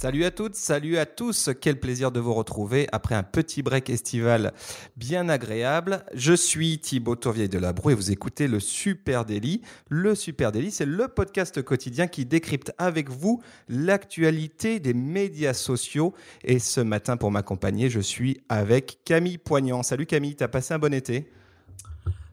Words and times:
Salut 0.00 0.24
à 0.24 0.30
toutes, 0.30 0.54
salut 0.54 0.96
à 0.96 1.06
tous. 1.06 1.50
Quel 1.60 1.80
plaisir 1.80 2.12
de 2.12 2.20
vous 2.20 2.32
retrouver 2.32 2.86
après 2.92 3.16
un 3.16 3.24
petit 3.24 3.62
break 3.62 3.90
estival 3.90 4.52
bien 4.96 5.28
agréable. 5.28 6.04
Je 6.14 6.34
suis 6.34 6.78
Thibaut 6.78 7.16
Tourvieille 7.16 7.48
de 7.48 7.58
Labro 7.58 7.90
et 7.90 7.94
vous 7.94 8.12
écoutez 8.12 8.46
le 8.46 8.60
Super 8.60 9.24
Daily. 9.24 9.60
Le 9.88 10.14
Super 10.14 10.52
Daily, 10.52 10.70
c'est 10.70 10.86
le 10.86 11.08
podcast 11.08 11.60
quotidien 11.62 12.06
qui 12.06 12.24
décrypte 12.24 12.70
avec 12.78 13.10
vous 13.10 13.42
l'actualité 13.68 14.78
des 14.78 14.94
médias 14.94 15.52
sociaux. 15.52 16.14
Et 16.44 16.60
ce 16.60 16.80
matin, 16.80 17.16
pour 17.16 17.32
m'accompagner, 17.32 17.90
je 17.90 17.98
suis 17.98 18.40
avec 18.48 19.00
Camille 19.04 19.38
Poignant. 19.38 19.82
Salut 19.82 20.06
Camille, 20.06 20.36
t'as 20.36 20.46
passé 20.46 20.74
un 20.74 20.78
bon 20.78 20.94
été? 20.94 21.28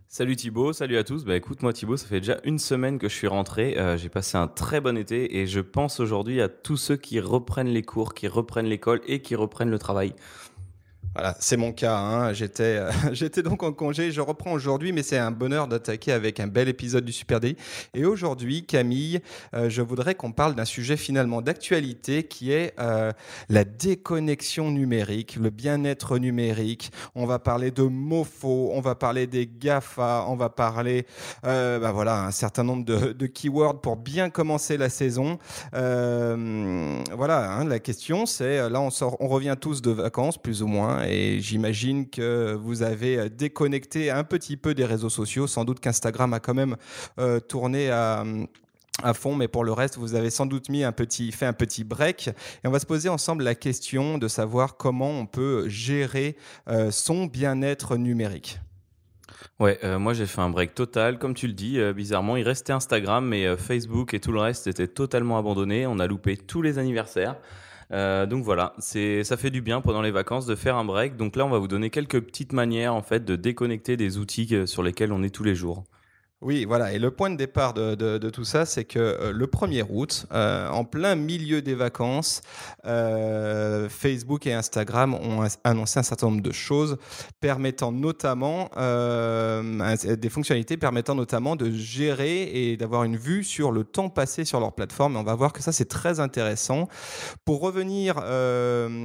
Salut 0.08 0.36
Thibaut, 0.36 0.72
salut 0.72 0.98
à 0.98 1.04
tous. 1.04 1.26
Bah 1.26 1.36
écoute, 1.36 1.64
moi 1.64 1.74
Thibaut, 1.74 1.98
ça 1.98 2.06
fait 2.08 2.20
déjà 2.20 2.38
une 2.44 2.60
semaine 2.60 3.00
que 3.00 3.10
je 3.10 3.16
suis 3.16 3.28
rentré. 3.28 3.78
Euh, 3.78 3.98
j'ai 3.98 4.08
passé 4.08 4.38
un 4.38 4.48
très 4.48 4.80
bon 4.80 4.98
été 4.98 5.38
et 5.38 5.48
je 5.48 5.60
pense 5.60 6.00
aujourd'hui 6.00 6.42
à 6.42 6.48
tous 6.48 6.78
ceux 6.78 6.96
qui 6.96 7.20
reprennent 7.20 7.74
les 7.74 7.82
cours, 7.82 8.14
qui 8.14 8.28
reprennent 8.28 8.68
l'école 8.68 9.02
et 9.08 9.22
qui 9.22 9.36
reprennent 9.36 9.72
le 9.72 9.80
travail. 9.80 10.14
Voilà, 11.16 11.34
c'est 11.40 11.56
mon 11.56 11.72
cas. 11.72 11.98
Hein. 11.98 12.34
J'étais, 12.34 12.64
euh, 12.64 12.92
j'étais 13.14 13.42
donc 13.42 13.64
en 13.64 13.72
congé. 13.72 14.12
Je 14.12 14.20
reprends 14.20 14.52
aujourd'hui, 14.52 14.92
mais 14.92 15.02
c'est 15.02 15.18
un 15.18 15.32
bonheur 15.32 15.70
d'attaquer 15.70 16.12
avec 16.12 16.42
un 16.42 16.48
bel 16.48 16.68
épisode 16.68 17.06
du 17.06 17.14
Super 17.14 17.40
D. 17.40 17.56
Et 17.94 18.04
aujourd'hui, 18.04 18.66
Camille, 18.66 19.22
euh, 19.54 19.70
je 19.70 19.82
voudrais 19.82 20.16
qu'on 20.16 20.34
parle 20.34 20.56
d'un 20.56 20.66
sujet 20.66 20.98
finalement 20.98 21.42
d'actualité 21.42 22.24
qui 22.24 22.52
est 22.52 22.74
euh, 22.80 23.14
la 23.48 23.64
déconnexion 23.64 24.72
numérique, 24.72 25.38
le 25.38 25.50
bien-être 25.52 26.18
numérique. 26.18 26.92
On 27.16 27.26
va 27.26 27.40
parler 27.40 27.72
de 27.72 27.90
faux, 28.26 28.72
on 28.74 28.82
va 28.82 28.96
parler 28.96 29.26
des 29.26 29.48
GAFA, 29.48 30.26
on 30.28 30.36
va 30.36 30.50
parler, 30.50 31.06
bah 31.44 31.92
voilà, 31.92 32.26
un 32.26 32.32
certain 32.32 32.64
nombre 32.64 32.84
de, 32.84 33.14
de, 33.14 33.28
keywords 33.28 33.80
pour 33.80 33.96
bien 33.96 34.30
commencer 34.30 34.78
la 34.78 34.90
saison. 34.90 35.38
voilà, 35.72 37.52
hein, 37.52 37.66
la 37.66 37.80
question, 37.80 38.26
c'est 38.26 38.70
là, 38.70 38.82
on 38.82 38.90
sort, 38.90 39.18
on 39.20 39.28
revient 39.28 39.56
tous 39.60 39.82
de 39.82 39.92
vacances, 39.92 40.38
plus 40.38 40.62
ou 40.62 40.68
moins 40.68 41.05
et 41.10 41.40
j'imagine 41.40 42.10
que 42.10 42.54
vous 42.54 42.84
avez 42.84 43.30
déconnecté 43.30 44.12
un 44.12 44.24
petit 44.24 44.58
peu 44.58 44.74
des 44.74 44.86
réseaux 44.86 45.10
sociaux. 45.10 45.48
Sans 45.48 45.66
doute 45.66 45.80
qu'Instagram 45.80 46.34
a 46.34 46.40
quand 46.40 46.54
même 46.54 46.76
euh, 47.20 47.40
tourné 47.40 47.90
à 47.90 48.24
fond, 49.14 49.36
mais 49.36 49.48
pour 49.48 49.64
le 49.64 49.74
reste, 49.74 49.98
vous 49.98 50.16
avez 50.16 50.30
sans 50.30 50.46
doute 50.46 50.70
mis 50.70 50.84
un 50.84 50.92
petit, 50.92 51.32
fait 51.32 51.46
un 51.46 51.54
petit 51.54 51.84
break. 51.84 52.30
Et 52.64 52.68
on 52.68 52.72
va 52.72 52.80
se 52.80 52.86
poser 52.86 53.10
ensemble 53.10 53.44
la 53.44 53.56
question 53.56 54.18
de 54.18 54.28
savoir 54.28 54.78
comment 54.78 55.12
on 55.12 55.26
peut 55.26 55.68
gérer 55.68 56.38
euh, 56.70 56.92
son 56.92 57.26
bien-être 57.26 57.98
numérique. 57.98 58.60
Ouais, 59.60 59.80
euh, 59.84 60.00
moi 60.00 60.14
j'ai 60.14 60.26
fait 60.26 60.42
un 60.42 60.50
break 60.50 60.76
total, 60.76 61.18
comme 61.18 61.34
tu 61.34 61.48
le 61.48 61.54
dis, 61.54 61.80
bizarrement, 61.94 62.38
il 62.38 62.44
restait 62.44 62.74
Instagram, 62.74 63.26
mais 63.26 63.58
Facebook 63.58 64.14
et 64.14 64.20
tout 64.20 64.32
le 64.32 64.40
reste 64.40 64.68
était 64.68 64.88
totalement 64.88 65.38
abandonné. 65.38 65.88
On 65.88 66.00
a 66.00 66.08
loupé 66.08 66.38
tous 66.38 66.62
les 66.62 66.78
anniversaires. 66.78 67.36
Euh, 67.92 68.26
donc 68.26 68.44
voilà, 68.44 68.74
c'est 68.80 69.24
ça 69.24 69.38
fait 69.38 69.52
du 69.52 69.62
bien 69.62 69.82
pendant 69.82 70.02
les 70.02 70.12
vacances 70.12 70.46
de 70.46 70.56
faire 70.56 70.76
un 70.76 70.86
break. 70.86 71.18
Donc 71.18 71.36
là, 71.36 71.46
on 71.46 71.50
va 71.50 71.60
vous 71.60 71.68
donner 71.68 71.90
quelques 71.90 72.20
petites 72.22 72.54
manières 72.54 72.94
en 72.94 73.02
fait 73.02 73.26
de 73.26 73.36
déconnecter 73.36 73.98
des 73.98 74.18
outils 74.18 74.68
sur 74.68 74.84
lesquels 74.84 75.12
on 75.12 75.24
est 75.24 75.30
tous 75.30 75.44
les 75.44 75.56
jours. 75.56 75.84
Oui, 76.46 76.64
voilà. 76.64 76.94
Et 76.94 77.00
le 77.00 77.10
point 77.10 77.32
de 77.32 77.38
départ 77.38 77.74
de, 77.74 78.30
tout 78.30 78.44
ça, 78.44 78.68
c'est 78.68 78.86
que 78.86 79.00
euh, 79.00 79.32
le 79.34 79.48
1er 79.48 79.84
août, 79.90 80.28
euh, 80.32 80.70
en 80.70 80.86
plein 80.86 81.16
milieu 81.16 81.64
des 81.64 81.74
vacances, 81.74 82.44
euh, 82.86 83.90
Facebook 83.90 84.46
et 84.46 84.54
Instagram 84.54 85.16
ont 85.16 85.48
annoncé 85.64 85.98
un 85.98 86.04
certain 86.04 86.28
nombre 86.28 86.44
de 86.44 86.52
choses 86.52 86.98
permettant 87.40 87.92
notamment 87.92 88.70
des 88.76 90.30
fonctionnalités 90.30 90.78
permettant 90.78 91.16
notamment 91.16 91.56
de 91.56 91.72
gérer 91.72 92.44
et 92.44 92.78
d'avoir 92.78 93.06
une 93.06 93.18
vue 93.18 93.44
sur 93.44 93.72
le 93.72 93.84
temps 93.84 94.10
passé 94.10 94.46
sur 94.46 94.60
leur 94.60 94.74
plateforme. 94.74 95.16
Et 95.16 95.18
on 95.18 95.24
va 95.24 95.34
voir 95.34 95.52
que 95.52 95.64
ça, 95.64 95.72
c'est 95.72 95.90
très 95.90 96.20
intéressant. 96.20 96.88
Pour 97.44 97.60
revenir 97.62 98.18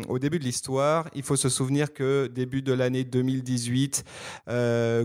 au 0.09 0.19
début 0.19 0.39
de 0.39 0.45
l'histoire, 0.45 1.09
il 1.15 1.23
faut 1.23 1.37
se 1.37 1.49
souvenir 1.49 1.95
que 1.95 2.27
début 2.27 2.61
de 2.61 2.75
l'année 2.75 3.05
2018, 3.05 4.05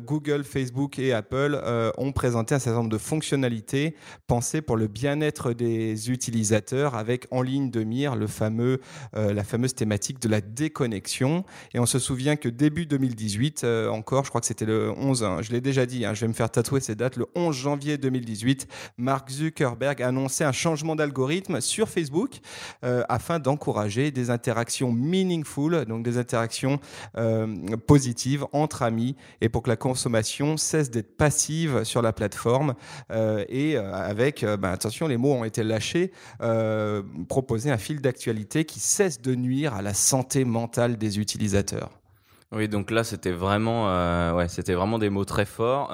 Google, 0.03 0.44
Facebook 0.44 1.00
et 1.00 1.13
Apple 1.13 1.62
ont 1.97 2.12
présenter 2.25 2.56
un 2.56 2.59
certain 2.59 2.80
nombre 2.80 2.90
de 2.90 2.97
fonctionnalités 2.97 3.94
pensées 4.25 4.63
pour 4.63 4.78
le 4.78 4.88
bien-être 4.88 5.53
des 5.53 6.09
utilisateurs 6.09 6.96
avec 6.96 7.28
en 7.30 7.44
ligne 7.44 7.69
de 7.69 7.84
mire 7.84 8.16
le 8.16 8.25
fameux, 8.25 8.81
euh, 9.16 9.31
la 9.31 9.44
fameuse 9.44 9.75
thématique 9.75 10.19
de 10.19 10.28
la 10.28 10.41
déconnexion. 10.41 11.46
Et 11.75 11.80
on 11.80 11.86
se 11.86 12.00
souvient 12.00 12.36
que 12.36 12.50
début 12.50 12.88
2018, 12.88 13.63
euh, 13.63 13.90
encore, 13.90 14.24
je 14.24 14.30
crois 14.30 14.41
que 14.41 14.47
c'était 14.47 14.66
le 14.66 14.91
11, 14.97 15.24
hein, 15.24 15.38
je 15.44 15.52
l'ai 15.52 15.62
déjà 15.62 15.86
dit, 15.86 16.03
hein, 16.03 16.16
je 16.16 16.22
vais 16.22 16.28
me 16.28 16.34
faire 16.34 16.50
tatouer 16.50 16.80
ces 16.80 16.96
dates, 16.96 17.16
le 17.16 17.28
11 17.36 17.56
janvier 17.56 18.00
2018, 18.00 18.68
Mark 18.97 19.30
Zuckerberg 19.30 20.02
annonçait 20.02 20.46
un 20.46 20.52
changement 20.52 20.96
d'algorithme 20.96 21.62
sur 21.62 21.90
Facebook 21.90 22.40
euh, 22.84 23.03
afin 23.07 23.38
d'encourager 23.38 24.09
des 24.09 24.31
interactions 24.31 24.92
meaningful, 24.92 25.86
donc 25.86 26.03
des 26.03 26.18
interactions 26.18 26.80
positives 27.86 28.47
entre 28.52 28.81
amis 28.81 29.16
et 29.42 29.50
pour 29.50 29.62
que 29.62 29.69
la 29.69 29.75
consommation 29.75 30.57
cesse 30.57 30.90
d'être 30.90 31.16
passive 31.18 31.84
sur 31.84 32.02
la 32.02 32.14
plateforme 32.15 32.73
euh, 33.11 33.45
et 33.49 33.77
euh, 33.77 33.93
avec, 33.93 34.43
euh, 34.43 34.57
bah, 34.57 34.71
attention, 34.71 35.07
les 35.07 35.17
mots 35.17 35.33
ont 35.33 35.43
été 35.43 35.63
lâchés, 35.63 36.11
proposer 37.29 37.71
un 37.71 37.77
fil 37.77 38.01
d'actualité 38.01 38.65
qui 38.65 38.79
cesse 38.79 39.21
de 39.21 39.35
nuire 39.35 39.73
à 39.73 39.81
la 39.81 39.93
santé 39.93 40.45
mentale 40.45 40.97
des 40.97 41.19
utilisateurs. 41.19 41.89
Oui, 42.51 42.69
donc 42.69 42.91
là, 42.91 43.03
c'était 43.03 43.31
vraiment, 43.31 44.35
ouais, 44.35 44.47
c'était 44.47 44.75
vraiment 44.75 45.00
des 45.00 45.09
mots 45.09 45.25
très 45.25 45.45
forts. 45.45 45.91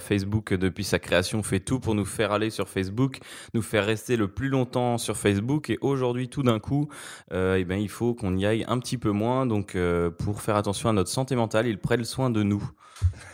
Facebook, 0.00 0.52
depuis 0.52 0.84
sa 0.84 0.98
création, 0.98 1.42
fait 1.42 1.60
tout 1.60 1.80
pour 1.80 1.94
nous 1.94 2.04
faire 2.04 2.30
aller 2.30 2.50
sur 2.50 2.68
Facebook, 2.68 3.18
nous 3.52 3.62
faire 3.62 3.84
rester 3.84 4.16
le 4.16 4.28
plus 4.28 4.48
longtemps 4.48 4.98
sur 4.98 5.16
Facebook. 5.16 5.70
Et 5.70 5.78
aujourd'hui, 5.80 6.28
tout 6.28 6.42
d'un 6.42 6.60
coup, 6.60 6.88
eh 7.32 7.64
ben, 7.64 7.76
il 7.76 7.88
faut 7.88 8.14
qu'on 8.14 8.36
y 8.36 8.46
aille 8.46 8.64
un 8.68 8.78
petit 8.78 8.98
peu 8.98 9.10
moins. 9.10 9.46
Donc, 9.46 9.76
pour 10.18 10.42
faire 10.42 10.56
attention 10.56 10.88
à 10.88 10.92
notre 10.92 11.10
santé 11.10 11.34
mentale, 11.36 11.66
ils 11.66 11.78
prennent 11.78 12.04
soin 12.04 12.30
de 12.30 12.42
nous. 12.42 12.70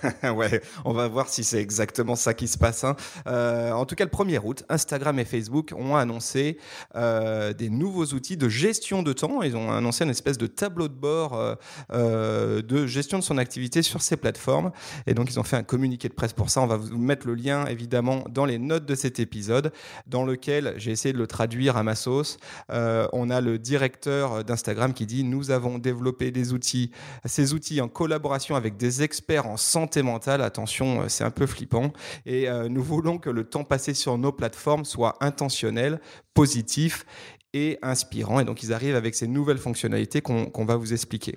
ouais, 0.22 0.62
on 0.84 0.92
va 0.92 1.08
voir 1.08 1.28
si 1.28 1.44
c'est 1.44 1.60
exactement 1.60 2.16
ça 2.16 2.34
qui 2.34 2.48
se 2.48 2.58
passe. 2.58 2.84
Hein. 2.84 2.96
Euh, 3.26 3.72
en 3.72 3.84
tout 3.84 3.94
cas, 3.94 4.04
le 4.04 4.10
1er 4.10 4.40
août, 4.42 4.64
Instagram 4.68 5.18
et 5.18 5.24
Facebook 5.24 5.72
ont 5.76 5.96
annoncé 5.96 6.58
euh, 6.96 7.52
des 7.52 7.68
nouveaux 7.68 8.06
outils 8.06 8.36
de 8.36 8.48
gestion 8.48 9.02
de 9.02 9.12
temps. 9.12 9.42
Ils 9.42 9.56
ont 9.56 9.70
annoncé 9.70 10.04
une 10.04 10.10
espèce 10.10 10.38
de 10.38 10.46
tableau 10.46 10.88
de 10.88 10.94
bord 10.94 11.56
euh, 11.92 12.59
de 12.60 12.86
gestion 12.86 13.18
de 13.18 13.24
son 13.24 13.38
activité 13.38 13.82
sur 13.82 14.02
ces 14.02 14.16
plateformes. 14.16 14.72
Et 15.06 15.14
donc, 15.14 15.30
ils 15.30 15.38
ont 15.40 15.44
fait 15.44 15.56
un 15.56 15.62
communiqué 15.62 16.08
de 16.08 16.14
presse 16.14 16.32
pour 16.32 16.50
ça. 16.50 16.60
On 16.60 16.66
va 16.66 16.76
vous 16.76 16.98
mettre 16.98 17.26
le 17.26 17.34
lien, 17.34 17.66
évidemment, 17.66 18.24
dans 18.30 18.44
les 18.44 18.58
notes 18.58 18.86
de 18.86 18.94
cet 18.94 19.20
épisode, 19.20 19.72
dans 20.06 20.24
lequel 20.24 20.74
j'ai 20.76 20.90
essayé 20.90 21.12
de 21.12 21.18
le 21.18 21.26
traduire 21.26 21.76
à 21.76 21.82
ma 21.82 21.94
sauce. 21.94 22.38
on 22.68 23.30
a 23.30 23.40
le 23.40 23.58
directeur 23.58 24.44
d'Instagram 24.44 24.92
qui 24.94 25.06
dit, 25.06 25.24
nous 25.24 25.50
avons 25.50 25.78
développé 25.78 26.30
des 26.30 26.52
outils, 26.52 26.90
ces 27.24 27.54
outils 27.54 27.80
en 27.80 27.88
collaboration 27.88 28.56
avec 28.56 28.76
des 28.76 29.02
experts 29.02 29.46
en 29.46 29.56
santé 29.56 30.02
mentale. 30.02 30.42
Attention, 30.42 31.02
euh, 31.02 31.08
c'est 31.08 31.24
un 31.24 31.30
peu 31.30 31.46
flippant. 31.46 31.92
Et 32.26 32.48
euh, 32.48 32.68
nous 32.68 32.82
voulons 32.82 33.18
que 33.18 33.30
le 33.30 33.44
temps 33.44 33.64
passé 33.64 33.94
sur 33.94 34.18
nos 34.18 34.32
plateformes 34.32 34.84
soit 34.84 35.16
intentionnel, 35.20 36.00
positif 36.34 37.04
et 37.52 37.78
inspirant. 37.82 38.40
Et 38.40 38.44
donc, 38.44 38.62
ils 38.62 38.72
arrivent 38.72 38.96
avec 38.96 39.14
ces 39.14 39.26
nouvelles 39.26 39.58
fonctionnalités 39.58 40.20
qu'on 40.20 40.64
va 40.64 40.76
vous 40.76 40.92
expliquer. 40.92 41.36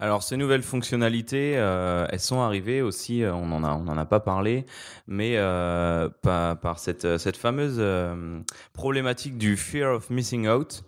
Alors 0.00 0.22
ces 0.22 0.36
nouvelles 0.36 0.62
fonctionnalités, 0.62 1.54
euh, 1.56 2.06
elles 2.10 2.20
sont 2.20 2.40
arrivées 2.40 2.80
aussi, 2.80 3.22
on 3.24 3.52
en 3.52 3.62
a, 3.62 3.72
on 3.74 3.86
en 3.86 3.98
a 3.98 4.06
pas 4.06 4.20
parlé, 4.20 4.64
mais 5.06 5.36
par, 6.22 6.58
par, 6.58 6.78
cette, 6.78 7.18
cette 7.18 7.36
fameuse 7.36 7.82
problématique 8.72 9.36
du 9.36 9.56
fear 9.56 9.94
of 9.94 10.08
missing 10.10 10.48
out. 10.48 10.82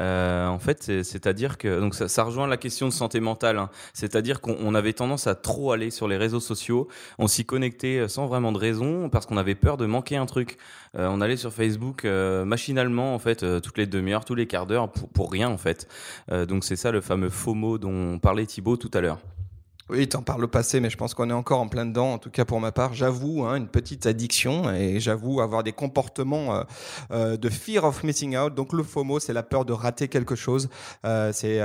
En 0.00 0.58
fait, 0.58 1.02
c'est-à-dire 1.02 1.58
que 1.58 1.80
donc 1.80 1.94
ça, 1.94 2.22
rejoint 2.22 2.46
la 2.46 2.56
question 2.56 2.86
de 2.88 2.92
santé 2.92 3.20
mentale. 3.20 3.58
Hein. 3.58 3.70
C'est-à-dire 3.94 4.40
qu'on 4.40 4.74
avait 4.74 4.92
tendance 4.92 5.26
à 5.26 5.34
trop 5.34 5.72
aller 5.72 5.90
sur 5.90 6.08
les 6.08 6.16
réseaux 6.16 6.40
sociaux. 6.40 6.88
On 7.18 7.26
s'y 7.26 7.44
connectait 7.44 8.08
sans 8.08 8.26
vraiment 8.26 8.52
de 8.52 8.58
raison 8.58 9.08
parce 9.08 9.26
qu'on 9.26 9.36
avait 9.36 9.54
peur 9.54 9.76
de 9.76 9.86
manquer 9.86 10.16
un 10.16 10.26
truc. 10.26 10.58
on 10.94 11.20
allait 11.20 11.36
sur 11.36 11.52
Facebook 11.52 12.04
machinalement 12.04 13.14
en 13.14 13.18
fait 13.18 13.44
toutes 13.60 13.78
les 13.78 13.86
demi-heures, 13.86 14.24
tous 14.24 14.34
les 14.34 14.46
quarts 14.46 14.66
d'heure 14.66 14.90
pour, 14.90 15.08
pour, 15.08 15.32
rien 15.32 15.48
en 15.48 15.58
fait. 15.58 15.88
donc 16.30 16.64
c'est 16.64 16.76
ça 16.76 16.90
le 16.90 17.00
fameux 17.00 17.30
FOMO 17.30 17.78
dont 17.78 18.18
parlait 18.18 18.46
Thibaut 18.46 18.76
tout 18.76 18.90
à 18.94 19.00
l'heure. 19.00 19.18
Oui, 19.88 20.08
tu 20.08 20.16
en 20.16 20.22
parles 20.22 20.42
au 20.42 20.48
passé, 20.48 20.80
mais 20.80 20.90
je 20.90 20.96
pense 20.96 21.14
qu'on 21.14 21.30
est 21.30 21.32
encore 21.32 21.60
en 21.60 21.68
plein 21.68 21.86
dedans. 21.86 22.14
En 22.14 22.18
tout 22.18 22.30
cas, 22.30 22.44
pour 22.44 22.58
ma 22.58 22.72
part, 22.72 22.92
j'avoue 22.92 23.44
hein, 23.44 23.54
une 23.54 23.68
petite 23.68 24.06
addiction 24.06 24.68
et 24.74 24.98
j'avoue 24.98 25.40
avoir 25.40 25.62
des 25.62 25.70
comportements 25.70 26.56
euh, 26.56 26.62
euh, 27.12 27.36
de 27.36 27.48
fear 27.48 27.84
of 27.84 28.02
missing 28.02 28.36
out. 28.36 28.52
Donc, 28.52 28.72
le 28.72 28.82
FOMO, 28.82 29.20
c'est 29.20 29.32
la 29.32 29.44
peur 29.44 29.64
de 29.64 29.72
rater 29.72 30.08
quelque 30.08 30.34
chose. 30.34 30.68
Euh, 31.04 31.30
c'est 31.32 31.60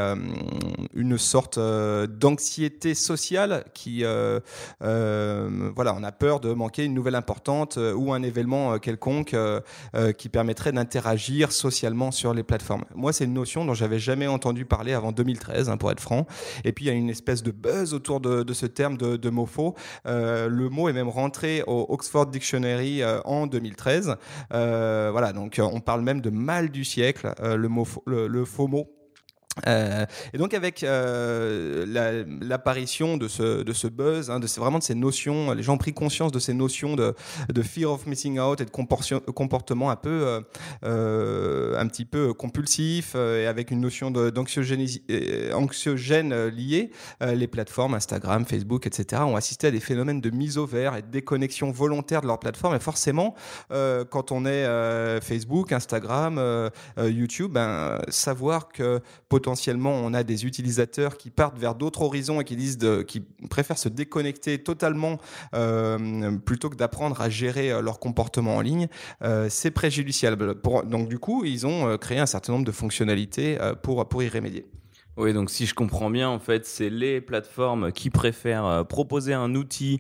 une 0.94 1.18
sorte 1.18 1.58
d'anxiété 1.58 2.94
sociale 2.94 3.64
qui, 3.74 4.04
voilà, 4.04 5.96
on 5.98 6.04
a 6.04 6.12
peur 6.12 6.42
de 6.42 6.54
manquer 6.54 6.86
une 6.86 6.94
nouvelle 6.94 7.16
importante 7.16 7.80
ou 7.96 8.14
un 8.14 8.22
événement 8.22 8.78
quelconque 8.78 9.36
qui 10.18 10.30
permettrait 10.30 10.72
d'interagir 10.72 11.52
socialement 11.52 12.12
sur 12.12 12.36
les 12.36 12.44
plateformes. 12.44 12.86
Moi, 12.94 13.14
c'est 13.14 13.26
une 13.26 13.34
notion 13.34 13.66
dont 13.66 13.74
j'avais 13.74 14.00
jamais 14.00 14.28
entendu 14.28 14.66
parler 14.66 14.94
avant 14.94 15.12
2013, 15.12 15.70
hein, 15.70 15.78
pour 15.78 15.92
être 15.92 16.00
franc. 16.00 16.28
Et 16.64 16.72
puis, 16.72 16.86
il 16.86 16.88
y 16.88 16.92
a 16.92 16.94
une 16.94 17.10
espèce 17.10 17.42
de 17.42 17.52
buzz 17.52 17.96
autour 17.96 18.11
de, 18.20 18.54
ce 18.54 18.66
terme 18.66 18.98
de, 18.98 19.18
de 19.18 19.32
faux. 19.46 19.76
Euh, 20.06 20.50
le 20.50 20.70
mot 20.70 20.90
est 20.90 20.94
même 20.94 21.10
rentré 21.10 21.64
au 21.68 21.86
Oxford 21.90 22.28
Dictionary 22.28 23.02
euh, 23.02 23.22
en 23.26 23.48
2013. 23.48 24.16
Euh, 24.54 25.10
voilà, 25.12 25.34
donc 25.34 25.60
on 25.62 25.80
parle 25.80 26.02
même 26.02 26.22
de 26.22 26.30
mal 26.30 26.70
du 26.70 26.84
siècle, 26.84 27.34
le, 27.42 27.68
mot, 27.68 27.88
le 28.06 28.46
faux 28.46 28.68
mot. 28.68 28.88
Euh, 29.68 30.06
et 30.34 30.38
donc 30.38 30.54
avec 30.54 30.84
euh, 30.84 31.86
l'apparition 32.42 33.18
de, 33.18 33.28
ce, 33.28 33.64
de 33.64 33.74
ce 33.74 33.88
buzz, 33.88 34.30
hein, 34.30 34.40
de 34.40 34.48
vraiment 34.60 34.80
de 34.80 34.84
ces 34.84 34.96
notions, 34.96 35.52
les 35.52 35.64
gens 35.64 35.74
ont 35.74 35.78
pris 35.78 35.94
conscience 35.94 36.32
de 36.32 36.40
ces 36.40 36.54
notions 36.54 36.96
de, 36.96 37.14
de 37.50 37.62
fear 37.62 37.92
of 37.92 38.06
missing 38.06 38.40
out 38.40 38.62
et 38.62 38.66
de 38.66 38.70
comportement 38.70 39.92
un 39.92 39.96
peu, 39.96 40.42
euh, 40.84 41.80
un 41.80 41.88
petit 41.88 42.06
peu 42.06 42.34
compulsif 42.34 43.16
et 43.16 43.48
avec 43.48 43.72
une 43.72 43.82
notion 43.82 44.12
d'anxiogène 44.12 44.82
liée. 46.48 46.92
les 47.22 47.48
plateformes 47.48 47.94
Instagram, 47.94 48.46
Facebook, 48.46 48.88
etc. 48.88 49.24
ont 49.24 49.36
assisté 49.36 49.68
à 49.68 49.72
des 49.72 49.80
phénomènes 49.80 50.22
de 50.22 50.30
mise 50.30 50.58
au 50.58 50.66
vert 50.66 50.96
et 50.96 51.02
de 51.02 51.08
déconnexion 51.08 51.72
volontaire 51.72 52.22
de 52.22 52.28
leur 52.28 52.40
plateforme. 52.40 52.76
Et 52.76 52.80
forcément, 52.80 53.36
quand 53.70 54.32
on 54.32 54.46
est 54.46 55.20
Facebook, 55.22 55.72
Instagram, 55.72 56.70
YouTube, 56.98 57.52
ben, 57.54 58.00
savoir 58.10 58.70
que 58.70 59.02
potentiellement 59.30 59.41
on 59.48 60.14
a 60.14 60.24
des 60.24 60.46
utilisateurs 60.46 61.18
qui 61.18 61.30
partent 61.30 61.58
vers 61.58 61.76
d'autres 61.76 62.02
horizons 62.02 62.42
et 62.42 62.46
qui 62.46 63.24
préfèrent 63.50 63.78
se 63.78 63.90
déconnecter 63.90 64.60
totalement 64.60 65.18
euh, 65.54 66.38
plutôt 66.38 66.70
que 66.70 66.76
d'apprendre 66.76 67.22
à 67.22 67.30
gérer 67.30 67.72
euh, 67.72 67.82
leur 67.82 68.00
comportement 68.00 68.58
en 68.58 68.62
ligne, 68.62 68.88
euh, 69.24 69.48
c'est 69.50 69.72
préjudiciable. 69.72 70.56
Donc 70.86 71.10
du 71.10 71.20
coup, 71.20 71.46
ils 71.46 71.66
ont 71.66 71.98
créé 71.98 72.20
un 72.20 72.26
certain 72.26 72.54
nombre 72.54 72.66
de 72.66 72.72
fonctionnalités 72.72 73.58
pour, 73.84 74.08
pour 74.08 74.24
y 74.24 74.30
remédier. 74.30 74.66
Oui, 75.18 75.34
donc 75.34 75.50
si 75.50 75.66
je 75.66 75.76
comprends 75.76 76.10
bien, 76.10 76.30
en 76.30 76.40
fait, 76.40 76.66
c'est 76.66 76.90
les 76.90 77.20
plateformes 77.20 77.92
qui 77.92 78.10
préfèrent 78.10 78.86
proposer 78.88 79.34
un 79.34 79.56
outil 79.56 80.00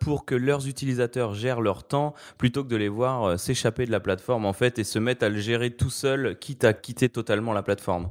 pour 0.00 0.26
que 0.26 0.34
leurs 0.34 0.68
utilisateurs 0.68 1.34
gèrent 1.34 1.62
leur 1.62 1.84
temps 1.84 2.14
plutôt 2.36 2.62
que 2.62 2.68
de 2.68 2.76
les 2.76 2.88
voir 2.88 3.38
s'échapper 3.40 3.86
de 3.86 3.90
la 3.90 4.00
plateforme, 4.00 4.44
en 4.44 4.52
fait, 4.52 4.78
et 4.78 4.84
se 4.84 4.98
mettre 4.98 5.24
à 5.24 5.30
le 5.30 5.38
gérer 5.38 5.70
tout 5.70 5.90
seul, 5.90 6.38
quitte 6.38 6.64
à 6.64 6.74
quitter 6.74 7.08
totalement 7.08 7.52
la 7.52 7.62
plateforme. 7.62 8.10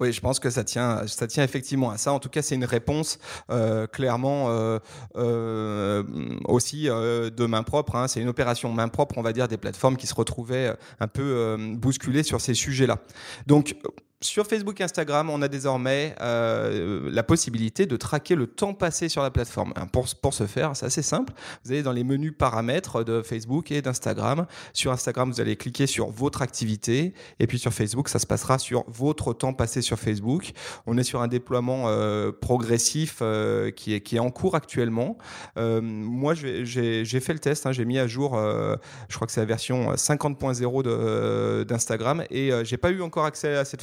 Oui, 0.00 0.12
je 0.12 0.20
pense 0.20 0.38
que 0.38 0.48
ça 0.48 0.62
tient, 0.62 1.06
ça 1.08 1.26
tient 1.26 1.42
effectivement 1.42 1.90
à 1.90 1.98
ça. 1.98 2.12
En 2.12 2.20
tout 2.20 2.28
cas, 2.28 2.40
c'est 2.40 2.54
une 2.54 2.64
réponse 2.64 3.18
euh, 3.50 3.88
clairement 3.88 4.48
euh, 4.48 4.78
euh, 5.16 6.04
aussi 6.44 6.84
de 6.84 7.46
main 7.46 7.64
propre. 7.64 7.96
Hein. 7.96 8.06
C'est 8.06 8.20
une 8.20 8.28
opération 8.28 8.72
main 8.72 8.88
propre, 8.88 9.18
on 9.18 9.22
va 9.22 9.32
dire, 9.32 9.48
des 9.48 9.56
plateformes 9.56 9.96
qui 9.96 10.06
se 10.06 10.14
retrouvaient 10.14 10.72
un 11.00 11.08
peu 11.08 11.56
bousculées 11.74 12.22
sur 12.22 12.40
ces 12.40 12.54
sujets-là. 12.54 12.98
Donc, 13.46 13.74
sur 14.20 14.46
Facebook 14.46 14.80
et 14.80 14.84
Instagram, 14.84 15.30
on 15.30 15.42
a 15.42 15.48
désormais 15.48 16.16
euh, 16.20 17.08
la 17.12 17.22
possibilité 17.22 17.86
de 17.86 17.96
traquer 17.96 18.34
le 18.34 18.48
temps 18.48 18.74
passé 18.74 19.08
sur 19.08 19.22
la 19.22 19.30
plateforme. 19.30 19.72
Pour, 19.92 20.08
pour 20.20 20.34
ce 20.34 20.46
faire, 20.46 20.74
c'est 20.74 20.86
assez 20.86 21.02
simple. 21.02 21.32
Vous 21.64 21.70
allez 21.70 21.84
dans 21.84 21.92
les 21.92 22.02
menus 22.02 22.32
paramètres 22.36 23.04
de 23.04 23.22
Facebook 23.22 23.70
et 23.70 23.80
d'Instagram. 23.80 24.46
Sur 24.72 24.90
Instagram, 24.90 25.30
vous 25.30 25.40
allez 25.40 25.54
cliquer 25.54 25.86
sur 25.86 26.10
votre 26.10 26.42
activité. 26.42 27.14
Et 27.38 27.46
puis 27.46 27.60
sur 27.60 27.72
Facebook, 27.72 28.08
ça 28.08 28.18
se 28.18 28.26
passera 28.26 28.58
sur 28.58 28.84
votre 28.88 29.34
temps 29.34 29.52
passé 29.52 29.82
sur 29.82 30.00
Facebook. 30.00 30.50
On 30.86 30.98
est 30.98 31.04
sur 31.04 31.22
un 31.22 31.28
déploiement 31.28 31.84
euh, 31.86 32.32
progressif 32.32 33.18
euh, 33.22 33.70
qui, 33.70 33.94
est, 33.94 34.18
en 34.18 34.30
cours 34.30 34.56
actuellement. 34.56 35.16
moi, 35.56 36.34
j'ai 36.34 37.20
fait 37.20 37.32
le 37.32 37.38
test. 37.38 37.66
Hein. 37.66 37.72
j'ai 37.72 37.84
mis 37.84 38.00
à 38.00 38.08
jour, 38.08 38.34
je 38.34 39.14
crois 39.14 39.28
que 39.28 39.32
c'est 39.32 39.40
la 39.40 39.46
version 39.46 39.92
50.0 39.92 41.64
d'Instagram. 41.64 42.24
Et 42.30 42.50
j'ai 42.64 42.78
pas 42.78 42.90
eu 42.90 43.00
encore 43.00 43.24
accès 43.24 43.56
à 43.56 43.64
cette 43.64 43.82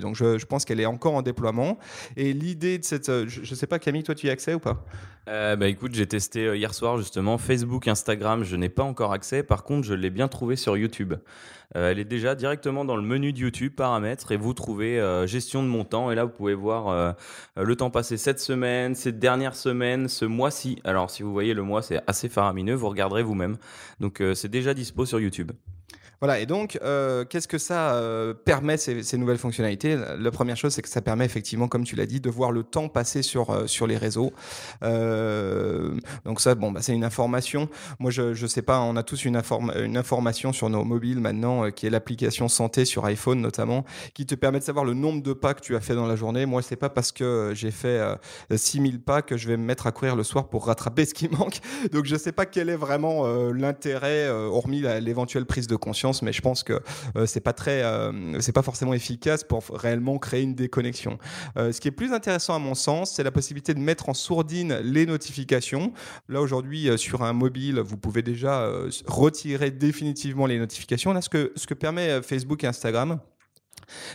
donc 0.00 0.14
je, 0.14 0.44
pense 0.44 0.64
qu'elle 0.64 0.80
est 0.80 0.86
encore 0.86 1.14
en 1.14 1.22
déploiement. 1.22 1.78
Et 2.16 2.32
l'idée 2.32 2.78
de 2.78 2.84
cette... 2.84 3.08
Euh, 3.08 3.26
je 3.28 3.40
ne 3.40 3.56
sais 3.56 3.66
pas 3.66 3.78
Camille, 3.78 4.02
toi 4.02 4.14
tu 4.14 4.26
y 4.26 4.30
as 4.30 4.32
accès 4.32 4.54
ou 4.54 4.58
pas? 4.58 4.84
Euh, 5.28 5.56
bah 5.56 5.66
écoute, 5.66 5.92
j'ai 5.94 6.06
testé 6.06 6.46
euh, 6.46 6.56
hier 6.56 6.72
soir 6.72 6.98
justement 6.98 7.36
Facebook, 7.36 7.88
Instagram, 7.88 8.44
je 8.44 8.54
n'ai 8.56 8.68
pas 8.68 8.84
encore 8.84 9.12
accès. 9.12 9.42
Par 9.42 9.64
contre, 9.64 9.86
je 9.86 9.94
l'ai 9.94 10.10
bien 10.10 10.28
trouvé 10.28 10.56
sur 10.56 10.76
YouTube. 10.76 11.14
elle 11.74 11.98
est 11.98 12.04
déjà 12.04 12.34
directement 12.34 12.84
dans 12.84 12.96
le 12.96 13.02
menu 13.02 13.32
de 13.32 13.38
YouTube, 13.38 13.74
paramètres, 13.74 14.30
et 14.30 14.36
vous 14.36 14.54
trouvez 14.54 15.02
gestion 15.26 15.62
de 15.62 15.68
mon 15.68 15.84
temps. 15.84 16.12
Et 16.12 16.14
là, 16.14 16.24
vous 16.24 16.30
pouvez 16.30 16.54
voir 16.54 17.16
le 17.56 17.76
temps 17.76 17.90
passé 17.90 18.16
cette 18.16 18.38
semaine, 18.38 18.94
cette 18.94 19.18
dernière 19.18 19.56
semaine, 19.56 20.08
ce 20.08 20.24
mois-ci. 20.24 20.78
Alors, 20.84 21.10
si 21.10 21.24
vous 21.24 21.32
voyez 21.32 21.54
le 21.54 21.62
mois, 21.62 21.82
c'est 21.82 22.00
assez 22.06 22.28
faramineux. 22.28 22.74
Vous 22.74 22.88
regarderez 22.88 23.24
vous-même. 23.24 23.56
Donc, 23.98 24.22
c'est 24.34 24.50
déjà 24.50 24.74
dispo 24.74 25.06
sur 25.06 25.18
YouTube. 25.18 25.50
Voilà, 26.20 26.40
et 26.40 26.46
donc, 26.46 26.78
euh, 26.82 27.26
qu'est-ce 27.26 27.46
que 27.46 27.58
ça 27.58 27.94
euh, 27.94 28.32
permet, 28.32 28.78
ces, 28.78 29.18
nouvelles 29.18 29.36
fonctionnalités? 29.36 29.98
La 30.18 30.30
première 30.30 30.56
chose, 30.56 30.72
c'est 30.72 30.80
que 30.80 30.88
ça 30.88 31.02
permet 31.02 31.26
effectivement, 31.26 31.68
comme 31.68 31.84
tu 31.84 31.94
l'as 31.94 32.06
dit, 32.06 32.20
de 32.20 32.30
voir 32.30 32.52
le 32.52 32.62
temps 32.62 32.88
passé 32.88 33.20
sur, 33.22 33.50
euh, 33.50 33.66
sur 33.66 33.86
les 33.86 33.98
réseaux. 33.98 34.32
Donc 34.82 36.40
ça, 36.40 36.54
bon, 36.54 36.72
bah, 36.72 36.80
c'est 36.82 36.94
une 36.94 37.04
information. 37.04 37.68
Moi, 37.98 38.10
je 38.10 38.40
ne 38.40 38.46
sais 38.46 38.62
pas, 38.62 38.80
on 38.80 38.96
a 38.96 39.02
tous 39.02 39.26
une, 39.26 39.40
une 39.76 39.96
information 39.96 40.52
sur 40.52 40.70
nos 40.70 40.84
mobiles 40.84 41.20
maintenant, 41.20 41.70
qui 41.70 41.86
est 41.86 41.90
l'application 41.90 42.48
santé 42.48 42.84
sur 42.84 43.04
iPhone 43.04 43.40
notamment, 43.40 43.84
qui 44.14 44.24
te 44.24 44.34
permet 44.34 44.58
de 44.58 44.64
savoir 44.64 44.84
le 44.84 44.94
nombre 44.94 45.22
de 45.22 45.34
pas 45.34 45.52
que 45.52 45.60
tu 45.60 45.76
as 45.76 45.80
fait 45.80 45.94
dans 45.94 46.06
la 46.06 46.16
journée. 46.16 46.46
Moi, 46.46 46.62
c'est 46.62 46.76
pas 46.76 46.88
parce 46.88 47.12
que 47.12 47.52
j'ai 47.54 47.70
fait 47.70 48.00
6000 48.54 49.02
pas 49.02 49.20
que 49.20 49.36
je 49.36 49.48
vais 49.48 49.56
me 49.56 49.64
mettre 49.64 49.86
à 49.86 49.92
courir 49.92 50.16
le 50.16 50.24
soir 50.24 50.48
pour 50.48 50.66
rattraper 50.66 51.04
ce 51.04 51.12
qui 51.12 51.28
manque. 51.28 51.58
Donc, 51.92 52.06
je 52.06 52.16
sais 52.16 52.32
pas 52.32 52.46
quel 52.46 52.70
est 52.70 52.76
vraiment 52.76 53.26
l'intérêt, 53.52 54.28
hormis 54.28 54.80
l'éventuelle 55.00 55.44
prise 55.44 55.66
de 55.66 55.75
conscience 55.78 56.22
mais 56.22 56.32
je 56.32 56.40
pense 56.40 56.62
que 56.62 56.80
euh, 57.16 57.26
c'est 57.26 57.40
pas 57.40 57.52
très, 57.52 57.82
euh, 57.82 58.40
c'est 58.40 58.52
pas 58.52 58.62
forcément 58.62 58.94
efficace 58.94 59.44
pour 59.44 59.64
réellement 59.70 60.18
créer 60.18 60.42
une 60.42 60.54
déconnexion. 60.54 61.18
Euh, 61.56 61.72
ce 61.72 61.80
qui 61.80 61.88
est 61.88 61.92
plus 61.92 62.12
intéressant 62.12 62.54
à 62.54 62.58
mon 62.58 62.74
sens, 62.74 63.12
c'est 63.12 63.22
la 63.22 63.30
possibilité 63.30 63.74
de 63.74 63.80
mettre 63.80 64.08
en 64.08 64.14
sourdine 64.14 64.78
les 64.82 65.06
notifications. 65.06 65.92
Là 66.28 66.40
aujourd'hui, 66.40 66.88
sur 66.96 67.22
un 67.22 67.32
mobile, 67.32 67.80
vous 67.80 67.96
pouvez 67.96 68.22
déjà 68.22 68.70
retirer 69.06 69.70
définitivement 69.70 70.46
les 70.46 70.58
notifications. 70.58 71.12
Là, 71.12 71.20
ce 71.20 71.28
que 71.28 71.52
ce 71.56 71.66
que 71.66 71.74
permet 71.74 72.22
Facebook 72.22 72.64
et 72.64 72.66
Instagram 72.66 73.20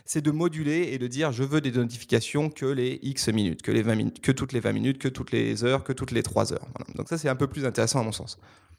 c'est 0.05 0.21
de 0.21 0.31
moduler 0.31 0.89
et 0.91 0.97
de 0.97 1.07
dire 1.07 1.31
je 1.31 1.43
veux 1.43 1.61
des 1.61 1.71
notifications 1.71 2.49
que 2.49 2.65
les 2.65 2.99
X 3.03 3.29
minutes, 3.29 3.61
que, 3.61 3.71
les 3.71 3.81
20 3.81 3.95
minutes, 3.95 4.21
que 4.21 4.31
toutes 4.31 4.53
les 4.53 4.59
20 4.59 4.73
minutes, 4.73 4.97
que 4.97 5.07
toutes 5.07 5.31
les 5.31 5.63
heures, 5.63 5.83
que 5.83 5.93
toutes 5.93 6.11
les 6.11 6.23
3 6.23 6.53
heures. 6.53 6.67
Donc 6.95 7.07
ça, 7.07 7.17
c'est 7.17 7.29
un 7.29 7.35
peu 7.35 7.47
plus 7.47 7.65
intéressant 7.65 8.01
à 8.01 8.03
mon 8.03 8.11
sens 8.11 8.37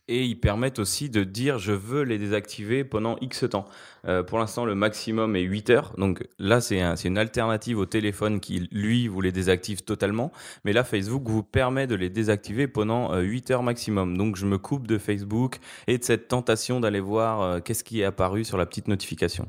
et 0.09 0.25
ils 0.25 0.39
permettent 0.39 0.79
aussi 0.79 1.09
de 1.09 1.25
dire 1.25 1.59
je 1.59 1.73
veux 1.73 2.03
les 2.03 2.19
désactiver 2.19 2.85
pendant 2.85 3.17
X 3.21 3.45
temps. 3.49 3.65
Euh, 4.07 4.23
pour 4.23 4.39
l'instant, 4.39 4.65
le 4.65 4.75
maximum 4.75 5.37
est 5.37 5.43
8 5.43 5.71
heures. 5.71 5.93
Donc 5.97 6.27
là, 6.39 6.61
c'est 6.61 6.81
un, 6.81 6.97
une 6.97 7.19
alternative 7.19 7.79
au 7.79 7.87
téléphone 7.87 8.41
qui, 8.41 8.69
lui, 8.73 9.09
vous 9.09 9.21
les 9.21 9.33
désactive 9.33 9.83
totalement. 9.83 10.33
Mais 10.65 10.73
là, 10.73 10.85
Facebook 10.85 11.23
vous 11.27 11.43
permet 11.43 11.87
de 11.87 11.95
les 11.95 12.11
désactiver 12.11 12.67
pendant 12.67 13.17
8 13.17 13.51
euh, 13.51 13.55
heures 13.55 13.63
maximum. 13.63 14.17
Donc 14.17 14.37
je 14.37 14.47
me 14.47 14.59
coupe 14.59 14.87
de 14.87 14.99
Facebook 14.99 15.59
et 15.87 15.99
de 15.99 16.05
cette 16.05 16.29
tentation 16.29 16.81
d'aller 16.81 17.01
voir 17.01 17.41
euh, 17.41 17.61
qu'est-ce 17.61 17.85
qui 17.85 18.01
est 18.01 18.05
apparu 18.05 18.45
sur 18.45 18.59
la 18.59 18.67
petite 18.67 18.89
notification. 18.89 19.49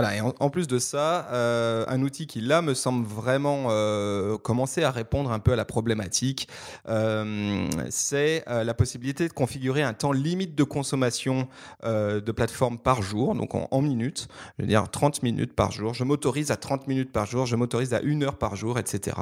Voilà, 0.00 0.14
et 0.14 0.20
en, 0.20 0.48
plus 0.48 0.68
de 0.68 0.78
ça, 0.78 1.26
euh, 1.32 1.84
un 1.88 2.02
outil 2.02 2.28
qui 2.28 2.40
là 2.40 2.62
me 2.62 2.72
semble 2.72 3.04
vraiment 3.04 3.66
euh, 3.70 4.38
commencer 4.38 4.84
à 4.84 4.92
répondre 4.92 5.32
un 5.32 5.40
peu 5.40 5.52
à 5.52 5.56
la 5.56 5.64
problématique, 5.64 6.46
euh, 6.88 7.68
c'est 7.90 8.44
la 8.46 8.74
possibilité 8.74 9.26
de 9.26 9.32
configurer 9.32 9.82
un 9.82 9.94
temps 9.94 10.12
limite 10.12 10.54
de 10.54 10.62
consommation 10.62 11.48
de 11.84 12.30
plateforme 12.30 12.78
par 12.78 13.02
jour, 13.02 13.34
donc 13.34 13.54
en, 13.54 13.82
minutes, 13.82 14.28
je 14.58 14.62
veux 14.62 14.68
dire 14.68 14.88
30 14.88 15.24
minutes 15.24 15.54
par 15.54 15.72
jour. 15.72 15.94
Je 15.94 16.04
m'autorise 16.04 16.52
à 16.52 16.56
30 16.56 16.86
minutes 16.86 17.10
par 17.10 17.26
jour, 17.26 17.46
je 17.46 17.56
m'autorise 17.56 17.92
à 17.92 18.00
une 18.00 18.22
heure 18.22 18.38
par 18.38 18.54
jour, 18.54 18.78
etc. 18.78 19.16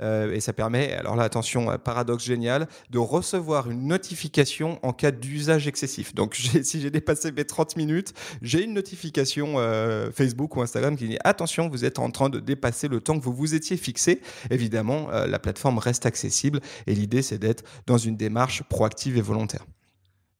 et 0.00 0.40
ça 0.40 0.54
permet, 0.54 0.94
alors 0.94 1.16
là 1.16 1.24
attention, 1.24 1.76
paradoxe 1.84 2.24
génial, 2.24 2.66
de 2.88 2.98
recevoir 2.98 3.70
une 3.70 3.88
notification 3.88 4.78
en 4.82 4.94
cas 4.94 5.10
d'usage 5.10 5.68
excessif. 5.68 6.14
Donc 6.14 6.34
si 6.62 6.80
j'ai 6.80 6.90
dépassé 6.90 7.30
mes 7.30 7.44
30 7.44 7.76
minutes, 7.76 8.14
j'ai 8.40 8.64
une 8.64 8.72
notification 8.72 9.56
Facebook 10.14 10.56
ou 10.56 10.62
Instagram 10.62 10.96
qui 10.96 11.08
dit 11.08 11.18
attention, 11.24 11.68
vous 11.68 11.84
êtes 11.84 11.98
en 11.98 12.10
train 12.10 12.28
de 12.28 12.40
dépasser 12.40 12.88
le 12.88 13.00
temps 13.00 13.18
que 13.18 13.24
vous 13.24 13.34
vous 13.34 13.54
étiez 13.54 13.76
fixé. 13.76 14.20
Évidemment, 14.50 15.08
la 15.10 15.38
plateforme 15.38 15.78
reste 15.78 16.06
accessible 16.06 16.60
et 16.86 16.94
l'idée 16.94 17.22
c'est 17.22 17.38
d'être 17.38 17.64
dans 17.86 17.98
une 17.98 18.16
démarche 18.16 18.62
proactive 18.62 19.16
et 19.16 19.20
volontaire. 19.20 19.66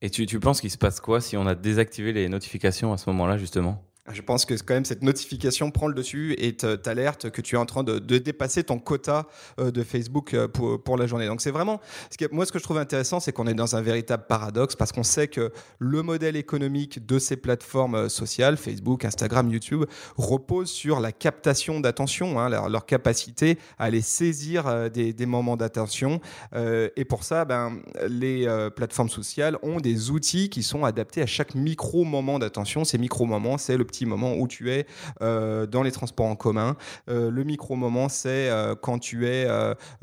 Et 0.02 0.11
tu, 0.11 0.26
tu 0.26 0.38
penses 0.38 0.61
qu'il 0.61 0.71
se 0.71 0.78
passe 0.78 1.00
quoi 1.00 1.21
si 1.21 1.37
on 1.37 1.47
a 1.47 1.54
désactivé 1.54 2.12
les 2.12 2.28
notifications 2.28 2.93
à 2.93 2.99
ce 2.99 3.09
moment-là, 3.11 3.38
justement? 3.38 3.83
Je 4.12 4.20
pense 4.20 4.44
que 4.44 4.52
quand 4.54 4.75
même 4.75 4.84
cette 4.84 5.02
notification 5.02 5.70
prend 5.70 5.87
le 5.87 5.94
dessus 5.94 6.34
et 6.38 6.54
t'alerte 6.54 7.30
que 7.30 7.40
tu 7.40 7.54
es 7.54 7.58
en 7.58 7.64
train 7.64 7.82
de, 7.82 7.99
dépasser 7.99 8.62
ton 8.62 8.78
quota 8.78 9.26
euh, 9.58 9.70
de 9.70 9.82
Facebook 9.82 10.34
euh, 10.34 10.46
pour, 10.46 10.96
la 10.99 11.06
journée. 11.06 11.26
Donc 11.26 11.40
c'est 11.40 11.50
vraiment, 11.50 11.80
ce 12.11 12.26
moi 12.30 12.44
ce 12.44 12.52
que 12.52 12.58
je 12.58 12.64
trouve 12.64 12.78
intéressant, 12.78 13.18
c'est 13.18 13.32
qu'on 13.32 13.46
est 13.46 13.54
dans 13.54 13.76
un 13.76 13.80
véritable 13.80 14.25
paradoxe 14.28 14.76
parce 14.76 14.92
qu'on 14.92 15.02
sait 15.02 15.28
que 15.28 15.52
le 15.78 16.02
modèle 16.02 16.37
économique 16.37 17.06
de 17.06 17.18
ces 17.18 17.37
plateformes 17.37 17.94
euh, 17.94 18.08
sociales, 18.11 18.58
Facebook, 18.58 19.06
Instagram, 19.06 19.50
YouTube, 19.50 19.84
repose 20.16 20.70
sur 20.70 21.00
la 21.00 21.11
captation 21.11 21.80
d'attention, 21.80 22.38
hein, 22.38 22.50
leur, 22.50 22.84
capacité 22.84 23.58
à 23.78 23.84
aller 23.84 24.02
saisir 24.02 24.90
des, 24.90 25.14
des 25.14 25.26
moments 25.26 25.56
d'attention. 25.56 26.20
et 26.54 27.04
pour 27.06 27.25
ça, 27.25 27.46
ben, 27.46 27.80
les 28.06 28.46
plateformes 28.76 29.08
sociales 29.08 29.56
ont 29.62 29.80
des 29.80 30.11
outils 30.11 30.50
qui 30.50 30.62
sont 30.62 30.84
adaptés 30.84 31.23
à 31.23 31.26
chaque 31.26 31.54
micro-moment 31.54 32.38
d'attention. 32.38 32.84
Ces 32.84 32.99
micro-moments, 32.99 33.56
c'est 33.56 33.78
le 33.78 33.84
moment 34.02 34.34
où 34.34 34.48
tu 34.48 34.70
es 34.70 34.86
euh, 35.22 35.66
dans 35.66 35.82
les 35.82 35.92
transports 35.92 36.26
en 36.26 36.36
commun. 36.36 36.76
Euh, 37.08 37.30
le 37.30 37.44
micro-moment, 37.44 38.08
c'est 38.08 38.50
euh, 38.50 38.74
quand 38.74 38.98
tu 38.98 39.26
es 39.26 39.46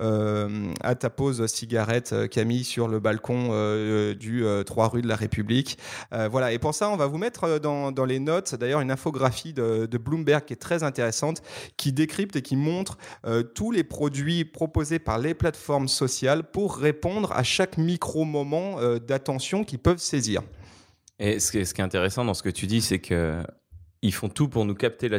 à 0.01 0.95
ta 0.95 1.09
pause 1.09 1.45
cigarette, 1.47 2.15
Camille, 2.29 2.63
sur 2.63 2.87
le 2.87 2.99
balcon 2.99 3.49
du 4.13 4.43
3 4.65 4.87
rue 4.87 5.01
de 5.01 5.07
la 5.07 5.15
République. 5.15 5.77
voilà, 6.29 6.51
et 6.51 6.59
pour 6.59 6.73
ça, 6.73 6.89
on 6.89 6.97
va 6.97 7.07
vous 7.07 7.17
mettre 7.17 7.59
dans, 7.59 7.91
dans 7.91 8.05
les 8.05 8.19
notes, 8.19 8.55
d'ailleurs, 8.55 8.81
une 8.81 8.91
infographie 8.91 9.53
de, 9.53 9.85
de, 9.85 9.97
Bloomberg 9.97 10.45
qui 10.45 10.53
est 10.53 10.57
très 10.57 10.83
intéressante, 10.83 11.41
qui 11.77 11.91
décrypte 11.91 12.35
et 12.35 12.41
qui 12.41 12.55
montre 12.55 12.97
tous 13.55 13.71
les 13.71 13.83
produits 13.83 14.45
proposés 14.45 14.99
par 14.99 15.17
les 15.17 15.33
plateformes 15.33 15.87
sociales 15.87 16.43
pour 16.43 16.77
répondre 16.77 17.31
à 17.33 17.43
chaque 17.43 17.77
micro-moment 17.77 18.77
d'attention 19.07 19.63
qu'ils 19.63 19.79
peuvent 19.79 19.97
saisir. 19.97 20.41
Et 21.19 21.39
ce 21.39 21.51
qui 21.51 21.59
est 21.59 21.79
intéressant 21.79 22.25
dans 22.25 22.33
ce 22.33 22.43
que 22.43 22.49
tu 22.49 22.65
dis, 22.65 22.81
c'est 22.81 22.99
que 22.99 23.43
ils 24.01 24.13
font 24.13 24.29
tout 24.29 24.47
pour 24.47 24.65
nous 24.65 24.73
capter 24.73 25.09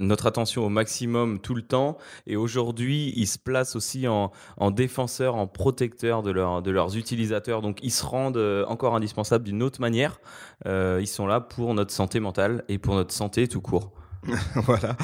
notre 0.00 0.26
attention 0.26 0.66
au 0.66 0.68
maximum 0.68 1.40
tout 1.40 1.54
le 1.54 1.62
temps. 1.62 1.98
Et 2.26 2.36
aujourd'hui, 2.36 3.12
ils 3.16 3.26
se 3.26 3.38
placent 3.38 3.76
aussi 3.76 4.06
en, 4.08 4.30
défenseurs, 4.70 5.36
en 5.36 5.46
protecteurs 5.46 6.22
de, 6.22 6.32
de, 6.60 6.70
leurs 6.70 6.96
utilisateurs. 6.96 7.62
Donc, 7.62 7.78
ils 7.82 7.92
se 7.92 8.04
rendent 8.04 8.36
euh, 8.36 8.64
encore 8.66 8.96
indispensables 8.96 9.44
d'une 9.44 9.62
autre 9.62 9.80
manière. 9.80 10.20
Euh, 10.66 10.98
ils 11.00 11.06
sont 11.06 11.26
là 11.26 11.40
pour 11.40 11.74
notre 11.74 11.92
santé 11.92 12.18
mentale 12.18 12.64
et 12.68 12.78
pour 12.78 12.94
notre 12.94 13.12
santé 13.12 13.46
tout 13.46 13.60
court. 13.60 13.92
voilà. 14.54 14.96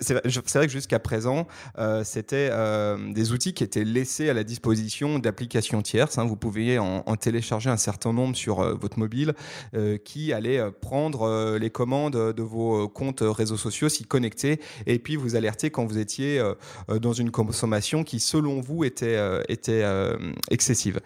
C'est 0.00 0.14
vrai 0.54 0.66
que 0.66 0.72
jusqu'à 0.72 0.98
présent, 0.98 1.46
euh, 1.78 2.02
c'était 2.02 2.48
euh, 2.50 3.12
des 3.12 3.32
outils 3.32 3.54
qui 3.54 3.62
étaient 3.62 3.84
laissés 3.84 4.28
à 4.28 4.34
la 4.34 4.42
disposition 4.42 5.18
d'applications 5.20 5.80
tierces. 5.80 6.18
Hein. 6.18 6.24
Vous 6.24 6.36
pouviez 6.36 6.78
en, 6.78 7.02
télécharger 7.16 7.70
un 7.70 7.76
certain 7.76 8.12
nombre 8.12 8.34
sur 8.34 8.60
euh, 8.60 8.74
votre 8.74 8.98
mobile 8.98 9.34
qui 10.04 10.32
allaient 10.32 10.70
prendre 10.80 11.56
les 11.58 11.70
commandes 11.70 12.34
de 12.34 12.42
vos 12.42 12.88
comptes 12.88 13.22
réseaux 13.22 13.56
sociaux, 13.56 13.88
s'y 13.88 14.04
connecter 14.04 14.60
et 14.86 14.98
puis 14.98 15.16
vous 15.16 15.36
alerter 15.36 15.70
quand 15.70 15.84
vous 15.84 15.98
étiez 15.98 16.42
dans 16.88 17.12
une 17.12 17.30
consommation 17.30 18.04
qui, 18.04 18.20
selon 18.20 18.60
vous, 18.60 18.84
était, 18.84 19.18
était 19.48 19.84
excessive. 20.50 21.00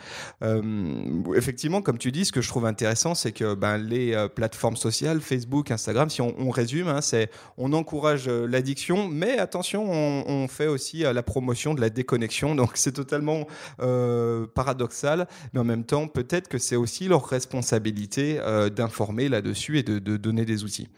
effectivement, 1.34 1.82
comme 1.82 1.98
tu 1.98 2.12
dis, 2.12 2.24
ce 2.24 2.32
que 2.32 2.40
je 2.40 2.48
trouve 2.48 2.66
intéressant, 2.66 3.14
c'est 3.14 3.32
que 3.32 3.54
ben, 3.54 3.78
les 3.78 4.26
plateformes 4.34 4.76
sociales, 4.76 5.20
Facebook, 5.20 5.70
Instagram, 5.70 6.10
si 6.10 6.20
on, 6.20 6.50
résume, 6.50 6.88
hein, 6.88 7.00
c'est 7.00 7.30
on 7.58 7.72
encourage 7.72 8.28
euh, 8.28 8.46
l'addiction, 8.46 9.08
mais 9.08 9.38
attention, 9.38 9.90
on, 9.90 10.48
fait 10.48 10.68
aussi 10.68 11.04
euh, 11.04 11.12
la 11.12 11.22
promotion 11.22 11.74
de 11.74 11.80
la 11.80 11.90
déconnexion. 11.90 12.54
Donc 12.54 12.72
c'est 12.74 12.92
totalement 12.92 13.46
euh, 13.80 14.46
paradoxal, 14.46 15.26
mais 15.52 15.60
en 15.60 15.64
même 15.64 15.84
temps, 15.84 16.06
peut-être 16.06 16.48
que 16.48 16.58
c'est 16.58 16.76
aussi 16.76 17.08
leur 17.08 17.26
responsabilité 17.26 18.38
d'informer 18.74 19.28
là-dessus 19.28 19.78
et 19.78 19.82
de 19.82 20.16
donner 20.16 20.44
des 20.44 20.64
outils. 20.64 20.88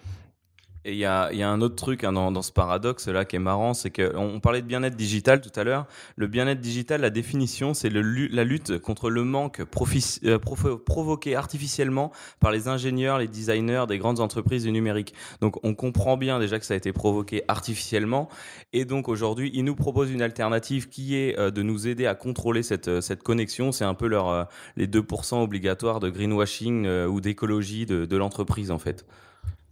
Et 0.87 0.93
il 0.93 0.99
y 0.99 1.05
a, 1.05 1.31
y 1.35 1.43
a, 1.43 1.51
un 1.51 1.61
autre 1.61 1.77
truc 1.77 2.05
hein, 2.05 2.13
dans, 2.13 2.33
dans, 2.33 2.41
ce 2.41 2.53
paradoxe 2.53 3.07
là 3.09 3.27
qui 3.27 3.37
est 3.37 3.41
marrant, 3.41 3.75
c'est 3.75 3.91
qu'on 3.91 4.17
on 4.17 4.41
parlait 4.41 4.63
de 4.63 4.67
bien-être 4.67 4.97
digital 4.97 5.43
tout 5.43 5.53
à 5.61 5.63
l'heure. 5.63 5.87
Le 6.17 6.27
bien-être 6.27 6.61
digital, 6.63 7.03
la 7.03 7.11
définition, 7.11 7.75
c'est 7.75 7.91
la 7.91 8.45
lutte 8.45 8.79
contre 8.79 9.11
le 9.11 9.23
manque 9.23 9.61
euh, 9.61 10.39
provoqué 10.79 11.37
artificiellement 11.37 12.13
par 12.41 12.51
les 12.51 12.69
ingénieurs, 12.69 13.19
les 13.19 13.29
designers 13.29 13.85
des 13.89 13.99
grandes 13.99 14.21
entreprises 14.21 14.63
du 14.63 14.73
numérique. 14.73 15.13
Donc 15.43 15.63
on 15.67 15.75
comprend 15.75 16.17
bien 16.17 16.39
déjà 16.39 16.59
que 16.59 16.65
ça 16.65 16.73
a 16.73 16.79
été 16.79 16.95
provoqué 16.95 17.43
artificiellement. 17.47 18.31
Et 18.73 18.87
donc 18.87 19.09
aujourd'hui, 19.11 19.51
ils 19.53 19.65
nous 19.65 19.77
proposent 19.77 20.11
une 20.11 20.23
alternative 20.23 20.89
qui 20.89 21.15
est 21.15 21.39
euh, 21.39 21.51
de 21.51 21.61
nous 21.61 21.89
aider 21.89 22.07
à 22.07 22.15
contrôler 22.15 22.63
cette, 22.63 22.89
euh, 22.89 23.01
cette 23.03 23.23
connexion. 23.23 23.71
C'est 23.71 23.85
un 23.85 23.95
peu 23.95 24.07
leur, 24.07 24.49
les 24.77 24.87
2% 24.87 25.43
obligatoires 25.43 26.01
de 26.01 26.09
greenwashing 26.09 26.89
ou 27.05 27.21
d'écologie 27.21 27.85
de, 27.85 28.07
de 28.07 28.17
l'entreprise 28.17 28.71
en 28.71 28.79
fait. 28.79 29.05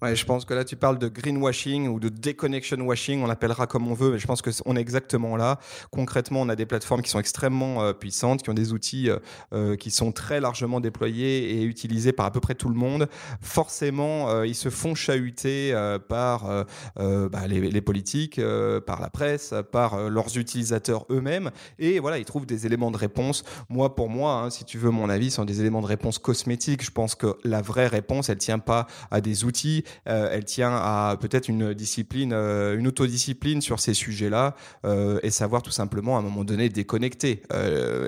Ouais, 0.00 0.14
je 0.14 0.24
pense 0.24 0.44
que 0.44 0.54
là, 0.54 0.64
tu 0.64 0.76
parles 0.76 0.98
de 0.98 1.08
greenwashing 1.08 1.88
ou 1.88 1.98
de 1.98 2.08
deconnection 2.08 2.76
washing, 2.82 3.20
on 3.20 3.26
l'appellera 3.26 3.66
comme 3.66 3.88
on 3.88 3.94
veut, 3.94 4.12
mais 4.12 4.18
je 4.20 4.28
pense 4.28 4.42
qu'on 4.42 4.76
est 4.76 4.80
exactement 4.80 5.36
là. 5.36 5.58
Concrètement, 5.90 6.42
on 6.42 6.48
a 6.48 6.54
des 6.54 6.66
plateformes 6.66 7.02
qui 7.02 7.10
sont 7.10 7.18
extrêmement 7.18 7.82
euh, 7.82 7.92
puissantes, 7.92 8.44
qui 8.44 8.50
ont 8.50 8.54
des 8.54 8.72
outils 8.72 9.10
euh, 9.10 9.18
euh, 9.52 9.74
qui 9.74 9.90
sont 9.90 10.12
très 10.12 10.40
largement 10.40 10.78
déployés 10.78 11.50
et 11.50 11.64
utilisés 11.64 12.12
par 12.12 12.26
à 12.26 12.30
peu 12.30 12.38
près 12.38 12.54
tout 12.54 12.68
le 12.68 12.76
monde. 12.76 13.08
Forcément, 13.40 14.44
ils 14.44 14.54
se 14.54 14.70
font 14.70 14.94
chahuter 14.94 15.72
par 16.08 16.66
bah, 16.96 17.46
les, 17.48 17.80
politiques, 17.80 18.40
par 18.86 19.00
la 19.00 19.10
presse, 19.10 19.54
par 19.72 20.08
leurs 20.10 20.36
utilisateurs 20.36 21.06
eux-mêmes, 21.10 21.50
et 21.78 21.98
voilà, 21.98 22.18
ils 22.18 22.24
trouvent 22.24 22.46
des 22.46 22.66
éléments 22.66 22.90
de 22.90 22.96
réponse. 22.96 23.44
Moi, 23.68 23.94
pour 23.94 24.08
moi, 24.08 24.34
hein, 24.34 24.50
si 24.50 24.64
tu 24.64 24.78
veux 24.78 24.90
mon 24.90 25.08
avis, 25.08 25.30
sont 25.30 25.44
des 25.44 25.60
éléments 25.60 25.80
de 25.80 25.86
réponse 25.86 26.18
cosmétiques. 26.18 26.84
Je 26.84 26.90
pense 26.90 27.14
que 27.14 27.36
la 27.44 27.62
vraie 27.62 27.86
réponse, 27.86 28.28
elle 28.28 28.38
tient 28.38 28.58
pas 28.58 28.86
à 29.10 29.20
des 29.20 29.44
outils 29.44 29.84
elle 30.06 30.44
tient 30.44 30.74
à 30.74 31.16
peut-être 31.20 31.48
une 31.48 31.74
discipline, 31.74 32.32
euh, 32.32 32.78
une 32.78 32.86
autodiscipline 32.86 33.60
sur 33.60 33.80
ces 33.80 33.94
sujets-là 33.94 34.54
euh, 34.84 35.18
et 35.22 35.30
savoir 35.30 35.62
tout 35.62 35.70
simplement 35.70 36.16
à 36.16 36.20
un 36.20 36.22
moment 36.22 36.44
donné 36.44 36.68
déconnecter. 36.68 37.42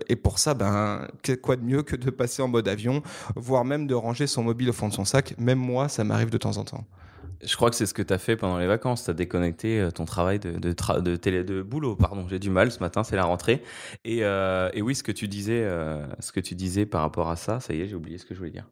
et 0.09 0.17
pour 0.17 0.39
ça, 0.39 0.55
ben, 0.55 1.07
quoi 1.43 1.57
de 1.57 1.63
mieux 1.63 1.83
que 1.83 1.97
de 1.97 2.11
passer 2.11 2.43
en 2.43 2.49
mode 2.49 2.69
avion, 2.69 3.03
voire 3.37 3.65
même 3.65 3.87
de 3.87 3.95
ranger 3.95 4.27
son 4.27 4.43
mobile 4.43 4.71
au 4.71 4.73
fond 4.73 4.89
de 4.89 4.93
son 4.93 5.05
sac. 5.05 5.35
Même 5.39 5.59
moi, 5.59 5.89
ça 5.89 6.05
m'arrive 6.05 6.31
de 6.31 6.39
temps 6.39 6.57
en 6.57 6.65
temps. 6.65 6.85
Je 7.43 7.57
crois 7.57 7.71
que 7.71 7.77
c'est 7.77 7.87
ce 7.87 7.95
que 7.95 8.03
tu 8.03 8.13
as 8.13 8.19
fait 8.19 8.37
pendant 8.37 8.59
les 8.59 8.67
vacances. 8.67 9.05
Tu 9.05 9.11
as 9.11 9.15
déconnecté 9.15 9.89
ton 9.95 10.05
travail 10.05 10.39
de, 10.39 11.17
télé, 11.17 11.43
de 11.43 11.63
boulot. 11.63 11.97
Pardon, 11.97 12.27
j'ai 12.29 12.39
du 12.39 12.51
mal 12.51 12.71
ce 12.71 12.81
matin, 12.81 13.03
c'est 13.03 13.17
la 13.17 13.25
rentrée. 13.25 13.63
Et, 14.05 14.19
et, 14.19 14.83
oui, 14.83 14.95
ce 14.95 15.03
que, 15.03 15.13
tu 15.13 15.29
disais, 15.29 15.67
ce 16.19 16.33
que 16.33 16.41
tu 16.41 16.55
disais 16.55 16.87
par 16.87 17.03
rapport 17.03 17.31
à 17.31 17.37
ça, 17.37 17.61
ça 17.61 17.73
y 17.73 17.81
est, 17.81 17.89
j'ai 17.89 17.97
oublié 17.97 18.19
ce 18.19 18.27
que 18.27 18.35
je 18.35 18.39
voulais 18.39 18.51
dire. 18.51 18.67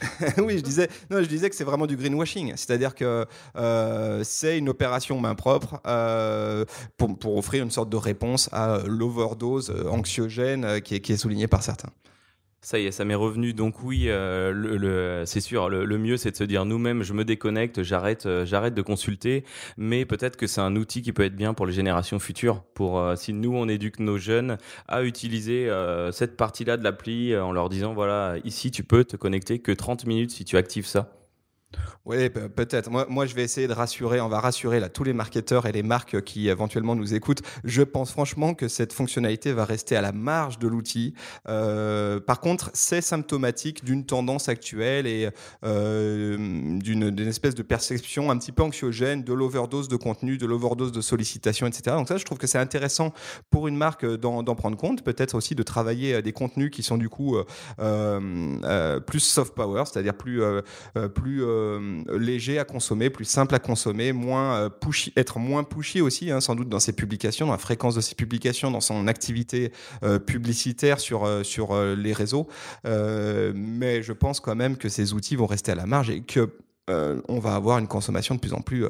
oui, 0.38 0.56
je 0.56 0.62
disais, 0.62 0.88
non, 1.10 1.22
je 1.22 1.28
disais 1.28 1.50
que 1.50 1.56
c'est 1.56 1.64
vraiment 1.64 1.86
du 1.86 1.96
greenwashing, 1.96 2.52
c'est-à-dire 2.56 2.94
que 2.94 3.26
euh, 3.56 4.24
c'est 4.24 4.56
une 4.56 4.70
opération 4.70 5.20
main 5.20 5.34
propre 5.34 5.80
euh, 5.86 6.64
pour, 6.96 7.18
pour, 7.18 7.36
offrir 7.36 7.62
une 7.62 7.70
sorte 7.70 7.90
de 7.90 7.98
réponse 7.98 8.48
à 8.52 8.78
l'overdose 8.86 9.70
anxiogène 9.90 10.80
qui 10.80 10.94
est, 10.94 11.00
qui 11.00 11.12
est 11.12 11.18
soulignée 11.18 11.48
par 11.48 11.62
certains. 11.62 11.90
Ça 12.62 12.78
y 12.78 12.84
est, 12.84 12.90
ça 12.90 13.06
m'est 13.06 13.14
revenu. 13.14 13.54
Donc 13.54 13.82
oui, 13.82 14.10
euh, 14.10 15.24
c'est 15.24 15.40
sûr, 15.40 15.70
le, 15.70 15.86
mieux 15.98 16.18
c'est 16.18 16.30
de 16.30 16.36
se 16.36 16.44
dire 16.44 16.66
nous-mêmes, 16.66 17.02
je 17.02 17.14
me 17.14 17.24
déconnecte, 17.24 17.82
j'arrête, 17.82 18.26
euh, 18.26 18.44
j'arrête 18.44 18.74
de 18.74 18.82
consulter. 18.82 19.44
Mais 19.78 20.04
peut-être 20.04 20.36
que 20.36 20.46
c'est 20.46 20.60
un 20.60 20.76
outil 20.76 21.00
qui 21.00 21.12
peut 21.14 21.24
être 21.24 21.36
bien 21.36 21.54
pour 21.54 21.64
les 21.64 21.72
générations 21.72 22.18
futures. 22.18 22.62
Pour 22.74 22.98
euh, 22.98 23.16
si 23.16 23.32
nous 23.32 23.56
on 23.56 23.66
éduque 23.66 23.98
nos 23.98 24.18
jeunes 24.18 24.58
à 24.88 25.02
utiliser 25.04 25.70
cette 26.12 26.36
partie-là 26.36 26.76
de 26.76 26.84
l'appli 26.84 27.36
en 27.36 27.52
leur 27.52 27.68
disant 27.70 27.94
voilà, 27.94 28.36
ici 28.44 28.70
tu 28.70 28.84
peux 28.84 29.04
te 29.04 29.16
connecter 29.16 29.60
que 29.60 29.72
30 29.72 30.06
minutes 30.06 30.30
si 30.30 30.44
tu 30.44 30.56
actives 30.56 30.86
ça. 30.86 31.19
Oui, 32.06 32.28
peut-être. 32.30 32.90
Moi, 32.90 33.26
je 33.26 33.34
vais 33.34 33.44
essayer 33.44 33.68
de 33.68 33.72
rassurer, 33.72 34.20
on 34.20 34.28
va 34.28 34.40
rassurer 34.40 34.80
tous 34.90 35.04
les 35.04 35.12
marketeurs 35.12 35.66
et 35.66 35.72
les 35.72 35.82
marques 35.82 36.22
qui 36.22 36.48
éventuellement 36.48 36.96
nous 36.96 37.14
écoutent. 37.14 37.42
Je 37.62 37.82
pense 37.82 38.10
franchement 38.10 38.54
que 38.54 38.68
cette 38.68 38.92
fonctionnalité 38.92 39.52
va 39.52 39.64
rester 39.64 39.96
à 39.96 40.00
la 40.00 40.10
marge 40.10 40.58
de 40.58 40.66
l'outil. 40.66 41.14
Euh, 41.48 42.18
par 42.18 42.40
contre, 42.40 42.70
c'est 42.74 43.00
symptomatique 43.00 43.84
d'une 43.84 44.06
tendance 44.06 44.48
actuelle 44.48 45.06
et 45.06 45.28
euh, 45.62 46.36
d'une 46.80 47.20
espèce 47.20 47.54
de 47.54 47.62
perception 47.62 48.30
un 48.30 48.38
petit 48.38 48.50
peu 48.50 48.62
anxiogène 48.62 49.22
de 49.22 49.32
l'overdose 49.32 49.86
de 49.86 49.96
contenu, 49.96 50.38
de 50.38 50.46
l'overdose 50.46 50.92
de 50.92 51.00
sollicitations, 51.00 51.66
etc. 51.66 51.96
Donc 51.96 52.08
ça, 52.08 52.16
je 52.16 52.24
trouve 52.24 52.38
que 52.38 52.46
c'est 52.46 52.58
intéressant 52.58 53.12
pour 53.50 53.68
une 53.68 53.76
marque 53.76 54.04
d'en 54.04 54.42
prendre 54.56 54.76
compte, 54.76 55.04
peut-être 55.04 55.34
aussi 55.34 55.54
de 55.54 55.62
travailler 55.62 56.14
euh, 56.14 56.22
des 56.22 56.32
contenus 56.32 56.70
qui 56.70 56.82
sont 56.82 56.98
du 56.98 57.08
coup 57.08 57.36
plus 59.06 59.20
soft 59.20 59.54
power, 59.54 59.84
c'est-à-dire 59.86 60.14
plus, 60.14 60.42
plus 61.14 61.44
euh, 61.60 62.18
léger 62.18 62.58
à 62.58 62.64
consommer, 62.64 63.10
plus 63.10 63.24
simple 63.24 63.54
à 63.54 63.58
consommer, 63.58 64.12
moins 64.12 64.54
euh, 64.56 64.68
être 65.16 65.38
moins 65.38 65.64
pushy 65.64 66.00
aussi, 66.00 66.30
hein, 66.30 66.40
sans 66.40 66.54
doute 66.54 66.68
dans 66.68 66.80
ses 66.80 66.92
publications, 66.92 67.46
dans 67.46 67.52
la 67.52 67.58
fréquence 67.58 67.94
de 67.94 68.00
ses 68.00 68.14
publications, 68.14 68.70
dans 68.70 68.80
son 68.80 69.06
activité 69.06 69.72
euh, 70.02 70.18
publicitaire 70.18 71.00
sur, 71.00 71.28
sur 71.44 71.78
les 71.94 72.12
réseaux. 72.12 72.48
mais 72.84 74.02
je 74.02 74.12
pense 74.12 74.40
quand 74.40 74.54
même 74.54 74.76
que 74.76 74.88
ces 74.88 75.12
outils 75.12 75.36
vont 75.36 75.46
rester 75.46 75.72
à 75.72 75.74
la 75.74 75.86
marge 75.86 76.10
et 76.10 76.22
que 76.22 76.50
on 77.28 77.38
va 77.38 77.54
avoir 77.54 77.78
une 77.78 77.86
consommation 77.86 78.34
de 78.34 78.40
plus 78.40 78.52
en 78.52 78.60
plus 78.60 78.86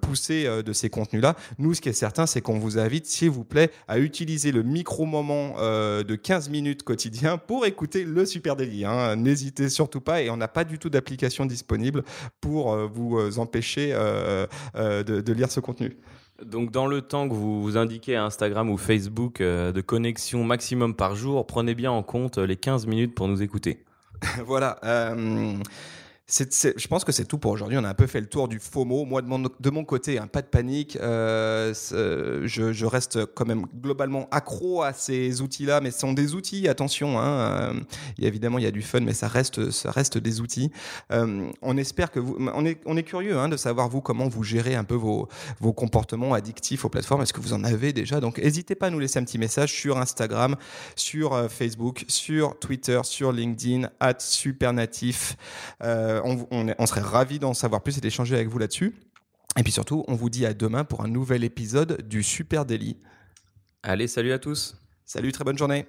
poussée 0.00 0.62
de 0.62 0.72
ces 0.72 0.90
contenus-là. 0.90 1.36
Nous, 1.58 1.74
ce 1.74 1.80
qui 1.80 1.88
est 1.88 1.94
certain, 1.94 2.26
c'est 2.26 2.40
qu'on 2.40 2.58
vous 2.58 2.78
invite, 2.78 3.06
s'il 3.06 3.30
vous 3.30 3.44
plaît, 3.44 3.70
à 3.88 3.98
utiliser 3.98 4.52
le 4.52 4.62
micro-moment 4.62 5.56
de 5.58 6.14
15 6.14 6.50
minutes 6.50 6.82
quotidien 6.82 7.38
pour 7.38 7.66
écouter 7.66 8.04
le 8.04 8.24
Super 8.26 8.56
Daily. 8.56 8.84
Hein. 8.84 9.16
N'hésitez 9.16 9.68
surtout 9.68 10.00
pas 10.00 10.22
et 10.22 10.30
on 10.30 10.36
n'a 10.36 10.48
pas 10.48 10.64
du 10.64 10.78
tout 10.78 10.90
d'application 10.90 11.46
disponible 11.46 12.04
pour 12.40 12.76
vous 12.88 13.38
empêcher 13.38 13.92
de 13.92 15.32
lire 15.32 15.50
ce 15.50 15.60
contenu. 15.60 15.96
Donc, 16.44 16.72
dans 16.72 16.86
le 16.86 17.02
temps 17.02 17.28
que 17.28 17.34
vous, 17.34 17.62
vous 17.62 17.76
indiquez 17.76 18.16
à 18.16 18.24
Instagram 18.24 18.68
ou 18.70 18.76
Facebook 18.76 19.40
euh, 19.40 19.70
de 19.70 19.80
connexion 19.80 20.44
maximum 20.44 20.94
par 20.94 21.14
jour, 21.14 21.46
prenez 21.46 21.74
bien 21.74 21.90
en 21.90 22.02
compte 22.02 22.38
les 22.38 22.56
15 22.56 22.86
minutes 22.86 23.14
pour 23.14 23.28
nous 23.28 23.42
écouter. 23.42 23.84
voilà. 24.46 24.78
Euh, 24.84 25.54
je 26.32 26.88
pense 26.88 27.04
que 27.04 27.12
c'est 27.12 27.26
tout 27.26 27.36
pour 27.36 27.50
aujourd'hui. 27.50 27.76
On 27.76 27.84
a 27.84 27.90
un 27.90 27.94
peu 27.94 28.06
fait 28.06 28.20
le 28.20 28.26
tour 28.26 28.48
du 28.48 28.58
FOMO. 28.58 29.04
Moi, 29.04 29.20
de 29.20 29.70
mon, 29.70 29.84
côté, 29.84 30.18
hein, 30.18 30.26
pas 30.26 30.40
de 30.40 30.46
panique. 30.46 30.96
Euh, 31.00 31.74
je, 31.74 32.86
reste 32.86 33.26
quand 33.34 33.44
même 33.44 33.66
globalement 33.80 34.28
accro 34.30 34.82
à 34.82 34.92
ces 34.92 35.42
outils-là, 35.42 35.80
mais 35.80 35.90
ce 35.90 36.00
sont 36.00 36.12
des 36.14 36.34
outils. 36.34 36.68
Attention, 36.68 37.18
hein, 37.18 37.74
euh, 37.74 37.80
évidemment, 38.18 38.58
il 38.58 38.64
y 38.64 38.66
a 38.66 38.70
du 38.70 38.82
fun, 38.82 39.00
mais 39.00 39.12
ça 39.12 39.28
reste, 39.28 39.58
des 40.18 40.40
outils. 40.40 40.70
Euh, 41.10 41.50
on 41.60 41.76
espère 41.76 42.10
que 42.10 42.18
vous. 42.18 42.36
On 42.54 42.96
est, 42.96 43.02
curieux 43.02 43.36
hein, 43.36 43.48
de 43.48 43.56
savoir 43.56 43.88
vous 43.88 44.00
comment 44.00 44.28
vous 44.28 44.42
gérez 44.42 44.74
un 44.74 44.84
peu 44.84 44.94
vos, 44.94 45.28
vos 45.60 45.72
comportements 45.72 46.32
addictifs 46.32 46.84
aux 46.84 46.88
plateformes. 46.88 47.22
Est-ce 47.22 47.32
que 47.32 47.40
vous 47.40 47.52
en 47.52 47.64
avez 47.64 47.92
déjà? 47.92 48.20
Donc, 48.20 48.38
n'hésitez 48.38 48.74
pas 48.74 48.86
à 48.86 48.90
nous 48.90 49.00
laisser 49.00 49.18
un 49.18 49.24
petit 49.24 49.38
message 49.38 49.72
sur 49.72 49.98
Instagram, 49.98 50.56
sur 50.96 51.50
Facebook, 51.50 52.04
sur 52.08 52.58
Twitter, 52.58 53.00
sur 53.02 53.32
LinkedIn, 53.32 53.90
at 54.00 54.18
supernatif 54.18 55.36
on, 56.24 56.86
serait 56.86 57.00
ravis 57.00 57.38
d'en 57.38 57.54
savoir 57.54 57.82
plus 57.82 57.98
et 57.98 58.00
d'échanger 58.00 58.34
avec 58.34 58.48
vous 58.48 58.58
là-dessus. 58.58 58.94
Et 59.58 59.62
puis 59.62 59.72
surtout, 59.72 60.04
on 60.08 60.14
vous 60.14 60.30
dit 60.30 60.46
à 60.46 60.54
demain 60.54 60.84
pour 60.84 61.02
un 61.02 61.08
nouvel 61.08 61.44
épisode 61.44 62.02
du 62.08 62.22
Super 62.22 62.64
Daily. 62.64 62.96
Allez, 63.82 64.06
salut 64.06 64.32
à 64.32 64.38
tous. 64.38 64.76
Salut, 65.04 65.32
très 65.32 65.44
bonne 65.44 65.58
journée. 65.58 65.86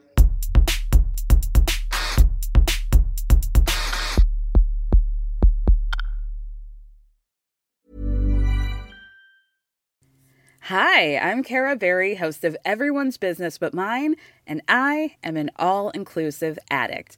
Hi, 10.68 11.18
I'm 11.18 11.44
Kara 11.44 11.76
Berry, 11.76 12.16
host 12.16 12.46
of 12.46 12.56
Everyone's 12.64 13.18
Business 13.18 13.58
But 13.58 13.74
Mine, 13.74 14.16
and 14.48 14.62
I 14.70 15.18
am 15.22 15.36
an 15.36 15.52
all 15.58 15.90
inclusive 15.90 16.58
addict. 16.72 17.18